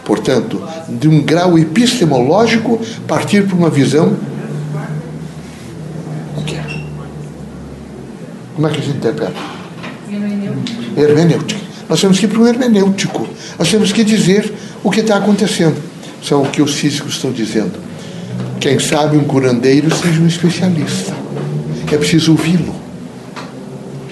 portanto, 0.05 0.61
de 0.87 1.07
um 1.07 1.21
grau 1.21 1.57
epistemológico, 1.57 2.79
partir 3.07 3.47
para 3.47 3.57
uma 3.57 3.71
visão. 3.71 4.15
O 6.37 6.43
que 6.43 6.55
é? 6.55 6.65
Como 8.55 8.67
é 8.67 8.71
que 8.71 8.79
a 8.79 8.81
gente 8.81 8.97
interpreta? 8.97 9.33
Hermenêutica. 10.97 11.59
Nós 11.89 11.99
temos 11.99 12.17
que 12.17 12.25
ir 12.25 12.29
para 12.29 12.39
um 12.39 12.47
hermenêutico. 12.47 13.27
Nós 13.59 13.69
temos 13.69 13.91
que 13.91 14.03
dizer 14.03 14.53
o 14.81 14.89
que 14.89 15.01
está 15.01 15.17
acontecendo. 15.17 15.75
São 16.23 16.41
o 16.41 16.49
que 16.49 16.61
os 16.61 16.73
físicos 16.75 17.15
estão 17.15 17.31
dizendo. 17.31 17.73
Quem 18.59 18.79
sabe 18.79 19.17
um 19.17 19.25
curandeiro 19.25 19.93
seja 19.93 20.21
um 20.21 20.27
especialista. 20.27 21.13
É 21.91 21.97
preciso 21.97 22.31
ouvi-lo. 22.31 22.73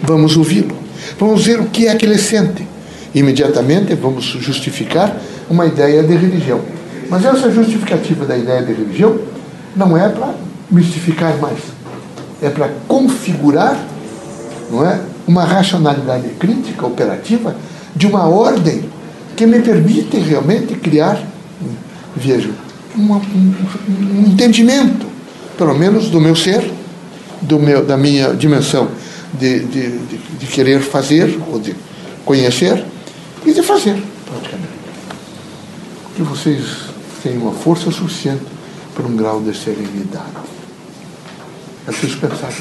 Vamos 0.03 0.35
ouvi-lo. 0.35 0.77
Vamos 1.17 1.45
ver 1.45 1.59
o 1.59 1.65
que 1.65 1.87
é 1.87 1.95
que 1.95 2.05
ele 2.05 2.17
sente. 2.17 2.67
Imediatamente 3.15 3.95
vamos 3.95 4.25
justificar 4.25 5.17
uma 5.49 5.65
ideia 5.65 6.03
de 6.03 6.15
religião. 6.15 6.61
Mas 7.09 7.23
essa 7.25 7.49
justificativa 7.49 8.25
da 8.25 8.37
ideia 8.37 8.61
de 8.61 8.73
religião 8.73 9.19
não 9.75 9.97
é 9.97 10.09
para 10.09 10.35
mistificar 10.69 11.37
mais, 11.37 11.59
é 12.41 12.49
para 12.49 12.69
configurar 12.87 13.77
não 14.73 14.85
é, 14.85 14.99
uma 15.27 15.45
racionalidade 15.45 16.27
crítica, 16.39 16.85
operativa, 16.85 17.55
de 17.95 18.07
uma 18.07 18.27
ordem 18.27 18.83
que 19.35 19.45
me 19.45 19.61
permite 19.61 20.17
realmente 20.17 20.75
criar, 20.75 21.21
uma, 22.95 23.17
um, 23.17 23.53
um 23.87 24.27
entendimento, 24.27 25.05
pelo 25.57 25.73
menos 25.73 26.09
do 26.09 26.19
meu 26.19 26.35
ser, 26.35 26.71
do 27.41 27.59
meu, 27.59 27.85
da 27.85 27.97
minha 27.97 28.33
dimensão 28.33 28.87
de, 29.33 29.59
de, 29.59 29.97
de, 29.97 30.17
de 30.39 30.45
querer 30.47 30.81
fazer, 30.81 31.39
ou 31.51 31.59
de 31.59 31.75
conhecer, 32.25 32.83
e 33.45 33.53
de 33.53 33.61
fazer, 33.61 34.01
praticamente 34.29 34.83
que 36.15 36.21
vocês 36.21 36.89
tenham 37.21 37.41
uma 37.41 37.51
força 37.51 37.89
suficiente 37.91 38.43
para 38.93 39.05
um 39.05 39.15
grau 39.15 39.41
de 39.41 39.55
serenidade. 39.57 40.27
É 41.87 41.91
preciso 41.91 42.19
pensar. 42.19 42.53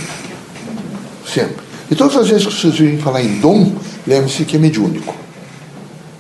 Sempre. 1.27 1.72
E 1.93 1.95
todas 1.95 2.17
as 2.17 2.27
vezes 2.27 2.47
que 2.47 2.55
vocês 2.55 2.75
virem 2.75 2.97
falar 2.97 3.23
em 3.23 3.39
dom, 3.39 3.71
lembre-se 4.07 4.47
que 4.47 4.57
é 4.57 4.59
mediúnico. 4.59 5.15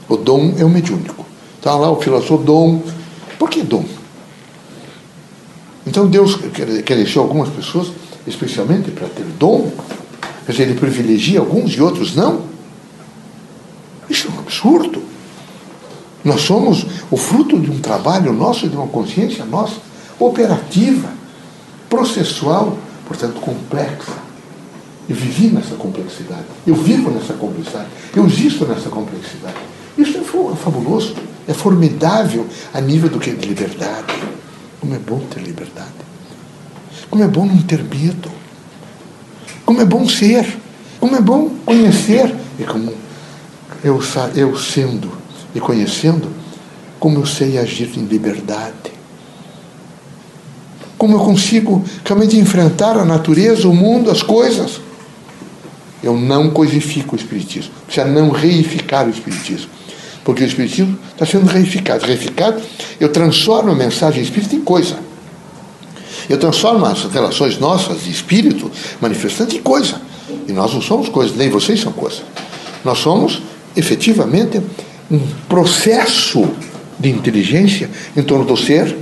O 0.06 0.18
dom 0.18 0.52
é 0.58 0.64
o 0.66 0.68
mediúnico. 0.68 1.24
Está 1.56 1.74
lá 1.74 1.90
o 1.90 1.98
filósofo 1.98 2.36
dom. 2.36 2.82
Por 3.38 3.48
que 3.48 3.62
dom? 3.62 3.82
Então 5.86 6.06
Deus 6.08 6.38
quer 6.52 6.68
eleger 6.92 7.16
algumas 7.16 7.48
pessoas, 7.48 7.90
especialmente 8.26 8.90
para 8.90 9.08
ter 9.08 9.24
dom. 9.38 9.72
Quer 10.44 10.52
dizer, 10.52 10.64
ele 10.64 10.74
privilegia 10.74 11.40
alguns 11.40 11.72
e 11.72 11.80
outros 11.80 12.14
não. 12.14 12.42
Isso 14.10 14.28
é 14.28 14.30
um 14.30 14.40
absurdo. 14.40 15.02
Nós 16.22 16.42
somos 16.42 16.84
o 17.10 17.16
fruto 17.16 17.58
de 17.58 17.70
um 17.70 17.80
trabalho 17.80 18.30
nosso, 18.34 18.68
de 18.68 18.76
uma 18.76 18.88
consciência 18.88 19.46
nossa, 19.46 19.76
operativa, 20.18 21.08
processual, 21.88 22.76
portanto 23.08 23.40
complexa. 23.40 24.31
Eu 25.08 25.16
vivi 25.16 25.48
nessa 25.48 25.74
complexidade. 25.74 26.44
Eu 26.66 26.74
vivo 26.74 27.10
nessa 27.10 27.34
complexidade. 27.34 27.88
Eu 28.14 28.26
existo 28.26 28.66
nessa 28.66 28.88
complexidade. 28.88 29.56
Isso 29.98 30.18
é 30.18 30.56
fabuloso. 30.56 31.14
É 31.46 31.52
formidável 31.52 32.46
a 32.72 32.80
nível 32.80 33.08
do 33.08 33.18
que 33.18 33.30
de 33.32 33.48
liberdade. 33.48 34.14
Como 34.80 34.94
é 34.94 34.98
bom 34.98 35.18
ter 35.18 35.40
liberdade. 35.40 35.90
Como 37.10 37.22
é 37.22 37.28
bom 37.28 37.44
não 37.44 37.60
ter 37.62 37.82
medo. 37.82 38.30
Como 39.66 39.80
é 39.80 39.84
bom 39.84 40.08
ser. 40.08 40.46
Como 40.98 41.16
é 41.16 41.20
bom 41.20 41.50
conhecer. 41.66 42.34
E 42.58 42.64
como 42.64 42.92
eu, 43.82 44.00
eu 44.34 44.56
sendo 44.56 45.10
e 45.54 45.60
conhecendo, 45.60 46.28
como 46.98 47.18
eu 47.18 47.26
sei 47.26 47.58
agir 47.58 47.90
em 47.96 48.04
liberdade. 48.04 48.92
Como 50.96 51.16
eu 51.16 51.20
consigo 51.20 51.84
realmente 52.04 52.38
enfrentar 52.38 52.96
a 52.96 53.04
natureza, 53.04 53.68
o 53.68 53.74
mundo, 53.74 54.10
as 54.10 54.22
coisas. 54.22 54.80
Eu 56.02 56.16
não 56.16 56.50
coisifico 56.50 57.14
o 57.14 57.18
Espiritismo. 57.18 57.72
Precisa 57.86 58.06
não 58.06 58.30
reificar 58.30 59.06
o 59.06 59.10
Espiritismo. 59.10 59.70
Porque 60.24 60.42
o 60.42 60.46
Espiritismo 60.46 60.98
está 61.12 61.24
sendo 61.26 61.46
reificado. 61.46 62.04
Reificado, 62.04 62.60
eu 62.98 63.08
transformo 63.08 63.70
a 63.70 63.74
mensagem 63.74 64.22
espírita 64.22 64.54
em 64.54 64.60
coisa. 64.60 64.98
Eu 66.28 66.38
transformo 66.38 66.84
as 66.86 67.04
relações 67.04 67.58
nossas 67.58 68.04
de 68.04 68.10
espírito 68.10 68.70
manifestante 69.00 69.56
em 69.56 69.62
coisa. 69.62 70.00
E 70.46 70.52
nós 70.52 70.72
não 70.72 70.80
somos 70.80 71.08
coisas, 71.08 71.36
nem 71.36 71.50
vocês 71.50 71.80
são 71.80 71.92
coisa. 71.92 72.22
Nós 72.84 72.98
somos, 72.98 73.42
efetivamente, 73.76 74.60
um 75.10 75.20
processo 75.48 76.48
de 76.98 77.10
inteligência 77.10 77.90
em 78.16 78.22
torno 78.22 78.44
do 78.44 78.56
ser, 78.56 78.96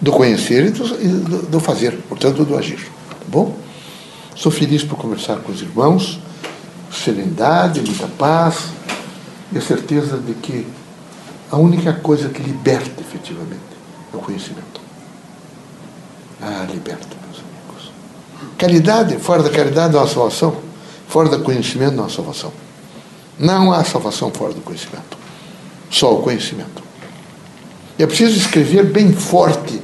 do 0.00 0.10
conhecer 0.10 0.66
e 0.66 0.70
do, 0.70 0.84
do, 0.84 1.46
do 1.46 1.60
fazer, 1.60 1.98
portanto, 2.08 2.44
do 2.44 2.56
agir. 2.56 2.78
Tá 3.10 3.16
bom? 3.28 3.56
Sou 4.38 4.52
feliz 4.52 4.84
por 4.84 4.96
conversar 4.96 5.40
com 5.40 5.50
os 5.50 5.60
irmãos, 5.60 6.20
serenidade, 6.92 7.80
muita 7.80 8.06
paz 8.06 8.68
e 9.50 9.58
a 9.58 9.60
certeza 9.60 10.16
de 10.16 10.32
que 10.34 10.64
a 11.50 11.56
única 11.56 11.92
coisa 11.94 12.28
que 12.28 12.40
liberta 12.40 13.00
efetivamente 13.00 13.58
é 14.14 14.16
o 14.16 14.20
conhecimento. 14.20 14.80
Ah, 16.40 16.64
liberta, 16.72 17.08
meus 17.26 17.40
amigos. 17.40 17.92
Caridade, 18.56 19.18
fora 19.18 19.42
da 19.42 19.50
caridade 19.50 19.92
não 19.92 20.04
há 20.04 20.06
salvação. 20.06 20.56
Fora 21.08 21.28
do 21.28 21.42
conhecimento 21.42 21.96
não 21.96 22.04
há 22.04 22.08
salvação. 22.08 22.52
Não 23.40 23.72
há 23.72 23.82
salvação 23.82 24.30
fora 24.30 24.54
do 24.54 24.60
conhecimento. 24.60 25.18
Só 25.90 26.14
o 26.14 26.22
conhecimento. 26.22 26.80
E 27.98 28.04
é 28.04 28.06
preciso 28.06 28.38
escrever 28.38 28.84
bem 28.84 29.12
forte, 29.12 29.82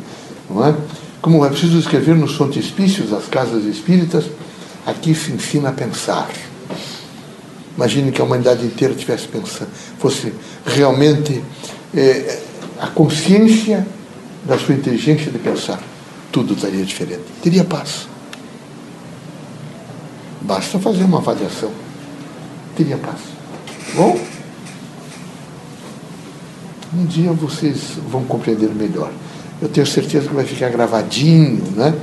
não 0.48 0.64
é? 0.64 0.76
Como 1.24 1.42
é 1.42 1.48
preciso 1.48 1.78
escrever 1.78 2.14
nos 2.14 2.34
frontispícios 2.34 3.08
das 3.08 3.24
casas 3.28 3.64
espíritas, 3.64 4.26
aqui 4.84 5.14
se 5.14 5.32
ensina 5.32 5.70
a 5.70 5.72
pensar. 5.72 6.28
Imagine 7.74 8.12
que 8.12 8.20
a 8.20 8.24
humanidade 8.26 8.66
inteira 8.66 8.94
tivesse 8.94 9.26
pensando, 9.28 9.70
fosse 9.98 10.34
realmente 10.66 11.42
é, 11.94 12.42
a 12.78 12.88
consciência 12.88 13.86
da 14.44 14.58
sua 14.58 14.74
inteligência 14.74 15.32
de 15.32 15.38
pensar. 15.38 15.82
Tudo 16.30 16.52
estaria 16.52 16.84
diferente. 16.84 17.22
Teria 17.42 17.64
paz. 17.64 18.06
Basta 20.42 20.78
fazer 20.78 21.04
uma 21.04 21.20
avaliação. 21.20 21.72
Teria 22.76 22.98
paz. 22.98 23.20
Bom? 23.94 24.20
Um 26.92 27.06
dia 27.06 27.32
vocês 27.32 27.92
vão 28.10 28.24
compreender 28.24 28.68
melhor. 28.74 29.10
Eu 29.62 29.68
tenho 29.68 29.86
certeza 29.86 30.28
que 30.28 30.34
vai 30.34 30.44
ficar 30.44 30.68
gravadinho, 30.70 31.62
né? 31.76 31.94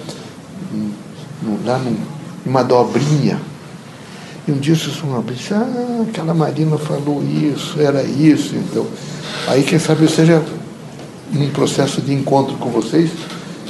Lá 1.65 1.81
numa 2.45 2.63
dobrinha 2.63 3.39
e 4.47 4.51
um 4.51 4.57
dia 4.57 4.75
vocês 4.75 4.95
vão 4.97 5.17
abrir, 5.17 5.37
ah, 5.51 6.03
aquela 6.09 6.33
Marina 6.33 6.75
falou 6.77 7.23
isso, 7.23 7.79
era 7.79 8.01
isso, 8.01 8.55
então. 8.55 8.87
Aí 9.47 9.61
quem 9.61 9.77
sabe 9.77 10.01
eu 10.03 10.09
seja 10.09 10.43
num 11.31 11.49
processo 11.51 12.01
de 12.01 12.11
encontro 12.11 12.55
com 12.55 12.71
vocês, 12.71 13.11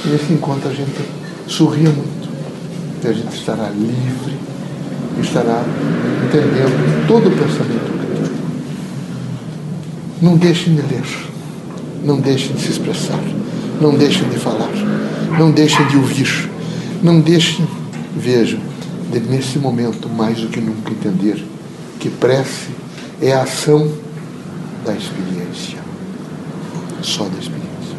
e 0.04 0.08
nesse 0.08 0.32
encontro 0.32 0.70
a 0.70 0.72
gente 0.72 0.98
sorria 1.46 1.90
muito. 1.90 2.28
E 3.04 3.06
a 3.06 3.12
gente 3.12 3.34
estará 3.34 3.68
livre, 3.68 4.38
estará 5.20 5.62
entendendo 6.24 7.06
todo 7.06 7.28
o 7.28 7.32
pensamento 7.32 7.92
crítico. 7.98 8.36
Não 10.22 10.36
deixem 10.38 10.74
de 10.74 10.82
ler, 10.82 11.04
não 12.02 12.18
deixem 12.18 12.56
de 12.56 12.62
se 12.62 12.70
expressar, 12.70 13.20
não 13.82 13.96
deixem 13.96 14.28
de 14.28 14.36
falar, 14.36 14.70
não 15.36 15.50
deixem 15.50 15.84
de 15.88 15.96
ouvir, 15.96 16.48
não 17.02 17.20
deixem, 17.20 17.66
vejam, 18.16 18.60
de, 19.10 19.18
nesse 19.18 19.58
momento, 19.58 20.08
mais 20.08 20.40
do 20.40 20.46
que 20.46 20.60
nunca, 20.60 20.92
entender 20.92 21.44
que 21.98 22.08
prece 22.08 22.68
é 23.20 23.32
a 23.32 23.42
ação 23.42 23.92
da 24.84 24.94
experiência. 24.94 25.80
Só 27.02 27.24
da 27.24 27.38
experiência. 27.38 27.96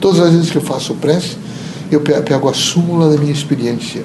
Todas 0.00 0.20
as 0.20 0.32
vezes 0.32 0.50
que 0.50 0.58
eu 0.58 0.62
faço 0.62 0.94
prece, 0.96 1.36
eu 1.92 2.00
pego 2.00 2.48
a 2.48 2.54
súmula 2.54 3.14
da 3.14 3.20
minha 3.20 3.32
experiência 3.32 4.02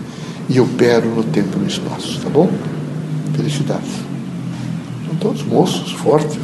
e 0.47 0.59
opero 0.59 1.09
no 1.09 1.23
tempo 1.23 1.57
e 1.57 1.61
no 1.61 1.67
espaço, 1.67 2.19
tá 2.21 2.29
bom? 2.29 2.51
Felicidades. 3.35 3.89
São 5.07 5.15
todos 5.15 5.43
moços, 5.43 5.91
fortes, 5.93 6.37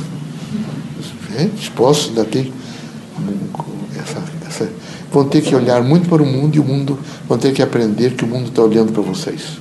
dispostos, 1.56 2.10
ainda 2.10 2.26
tem 2.26 2.52
vão 5.16 5.24
ter 5.30 5.42
que 5.42 5.56
olhar 5.56 5.82
muito 5.82 6.10
para 6.10 6.22
o 6.22 6.26
mundo 6.26 6.58
e 6.58 6.60
o 6.60 6.64
mundo 6.64 7.00
vão 7.26 7.38
ter 7.38 7.54
que 7.54 7.62
aprender 7.62 8.16
que 8.16 8.26
o 8.26 8.28
mundo 8.28 8.50
está 8.50 8.62
olhando 8.62 8.92
para 8.92 9.02
vocês. 9.02 9.60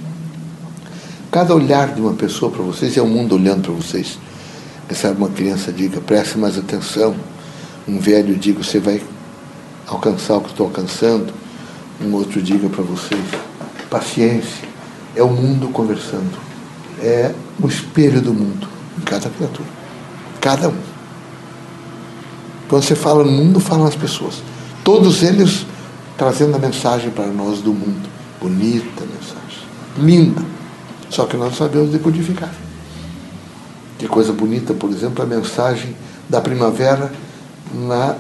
Cada 1.31 1.55
olhar 1.55 1.95
de 1.95 2.01
uma 2.01 2.15
pessoa 2.15 2.51
para 2.51 2.61
vocês 2.61 2.97
é 2.97 3.03
o 3.03 3.07
mundo 3.07 3.37
olhando 3.37 3.63
para 3.63 3.73
vocês. 3.73 4.19
Sabe 4.93 5.17
uma 5.17 5.29
criança 5.29 5.73
diga, 5.73 6.01
preste 6.01 6.39
mais 6.39 6.59
atenção. 6.59 7.15
Um 7.87 8.01
velho 8.01 8.35
diga, 8.35 8.65
você 8.65 8.81
vai 8.81 9.01
alcançar 9.87 10.39
o 10.39 10.41
que 10.41 10.51
estou 10.51 10.67
alcançando. 10.67 11.33
Um 12.01 12.13
outro 12.15 12.43
diga 12.43 12.69
para 12.69 12.83
vocês, 12.83 13.25
paciência. 13.89 14.69
É 15.15 15.23
o 15.23 15.31
mundo 15.31 15.69
conversando. 15.69 16.37
É 17.01 17.33
o 17.63 17.69
espelho 17.69 18.21
do 18.21 18.35
mundo 18.35 18.69
em 18.99 19.03
cada 19.03 19.31
criatura. 19.31 19.69
Cada 20.41 20.69
um. 20.69 20.77
Quando 22.69 22.83
você 22.83 22.97
fala 22.97 23.23
no 23.23 23.31
mundo, 23.31 23.61
falam 23.61 23.87
as 23.87 23.95
pessoas. 23.95 24.43
Todos 24.85 25.23
eles 25.23 25.65
trazendo 26.19 26.55
a 26.57 26.59
mensagem 26.59 27.11
para 27.11 27.27
nós 27.29 27.61
do 27.61 27.73
mundo. 27.73 28.07
Bonita 28.41 29.03
mensagem. 29.07 29.65
Linda. 29.99 30.43
Só 31.09 31.25
que 31.25 31.37
nós 31.39 31.57
sabemos 31.57 31.91
decodificar. 31.91 32.53
Que 33.99 34.07
coisa 34.07 34.33
bonita, 34.33 34.75
por 34.75 34.91
exemplo, 34.91 35.23
a 35.23 35.27
mensagem 35.27 35.97
da 36.29 36.41
primavera 36.41 37.11
na, 37.73 38.17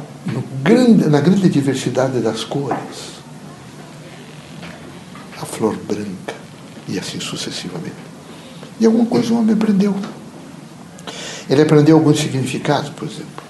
grande, 0.62 1.08
na 1.08 1.20
grande 1.20 1.48
diversidade 1.50 2.20
das 2.20 2.44
cores. 2.44 3.12
A 5.40 5.44
flor 5.44 5.76
branca 5.76 6.34
e 6.88 6.98
assim 6.98 7.20
sucessivamente. 7.20 7.94
E 8.80 8.86
alguma 8.86 9.06
coisa 9.06 9.34
o 9.34 9.38
homem 9.38 9.54
aprendeu. 9.54 9.94
Ele 11.48 11.60
aprendeu 11.60 11.96
alguns 11.96 12.18
significados, 12.18 12.88
por 12.90 13.06
exemplo. 13.06 13.43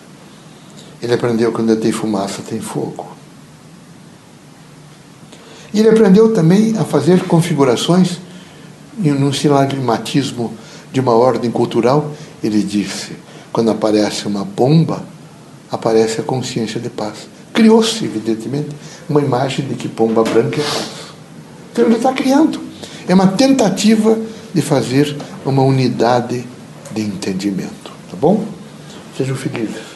Ele 1.05 1.13
aprendeu 1.13 1.53
que 1.53 1.61
onde 1.61 1.77
tem 1.77 1.93
fumaça 1.93 2.41
tem 2.41 2.61
fogo. 2.61 3.07
E 5.71 5.79
ele 5.79 5.91
aprendeu 5.91 6.33
também 6.33 6.75
a 6.79 6.85
fazer 6.85 7.25
configurações 7.25 8.19
num 8.97 9.31
sinagmatismo 9.31 10.55
de 10.91 11.01
uma 11.01 11.13
ordem 11.13 11.51
cultural, 11.51 12.11
ele 12.43 12.63
disse: 12.63 13.13
quando 13.53 13.71
aparece 13.71 14.27
uma 14.27 14.47
bomba, 14.47 15.05
aparece 15.71 16.23
a 16.23 16.25
consciência 16.25 16.81
de 16.81 16.89
paz. 16.89 17.29
Criou-se, 17.53 18.03
evidentemente, 18.03 18.71
uma 19.07 19.21
imagem 19.21 19.67
de 19.67 19.75
que 19.75 19.89
pomba 19.89 20.23
branca 20.23 20.59
é 20.59 20.65
paz. 20.65 20.89
Então 21.71 21.85
ele 21.85 21.97
está 21.97 22.15
criando. 22.15 22.59
É 23.07 23.13
uma 23.13 23.27
tentativa 23.27 24.19
de 24.55 24.63
fazer 24.63 25.15
uma 25.45 25.63
unidade 25.63 26.47
de 26.93 27.03
entendimento. 27.03 27.93
Tá 28.11 28.17
bom? 28.19 28.43
Sejam 29.19 29.37
felizes. 29.37 29.94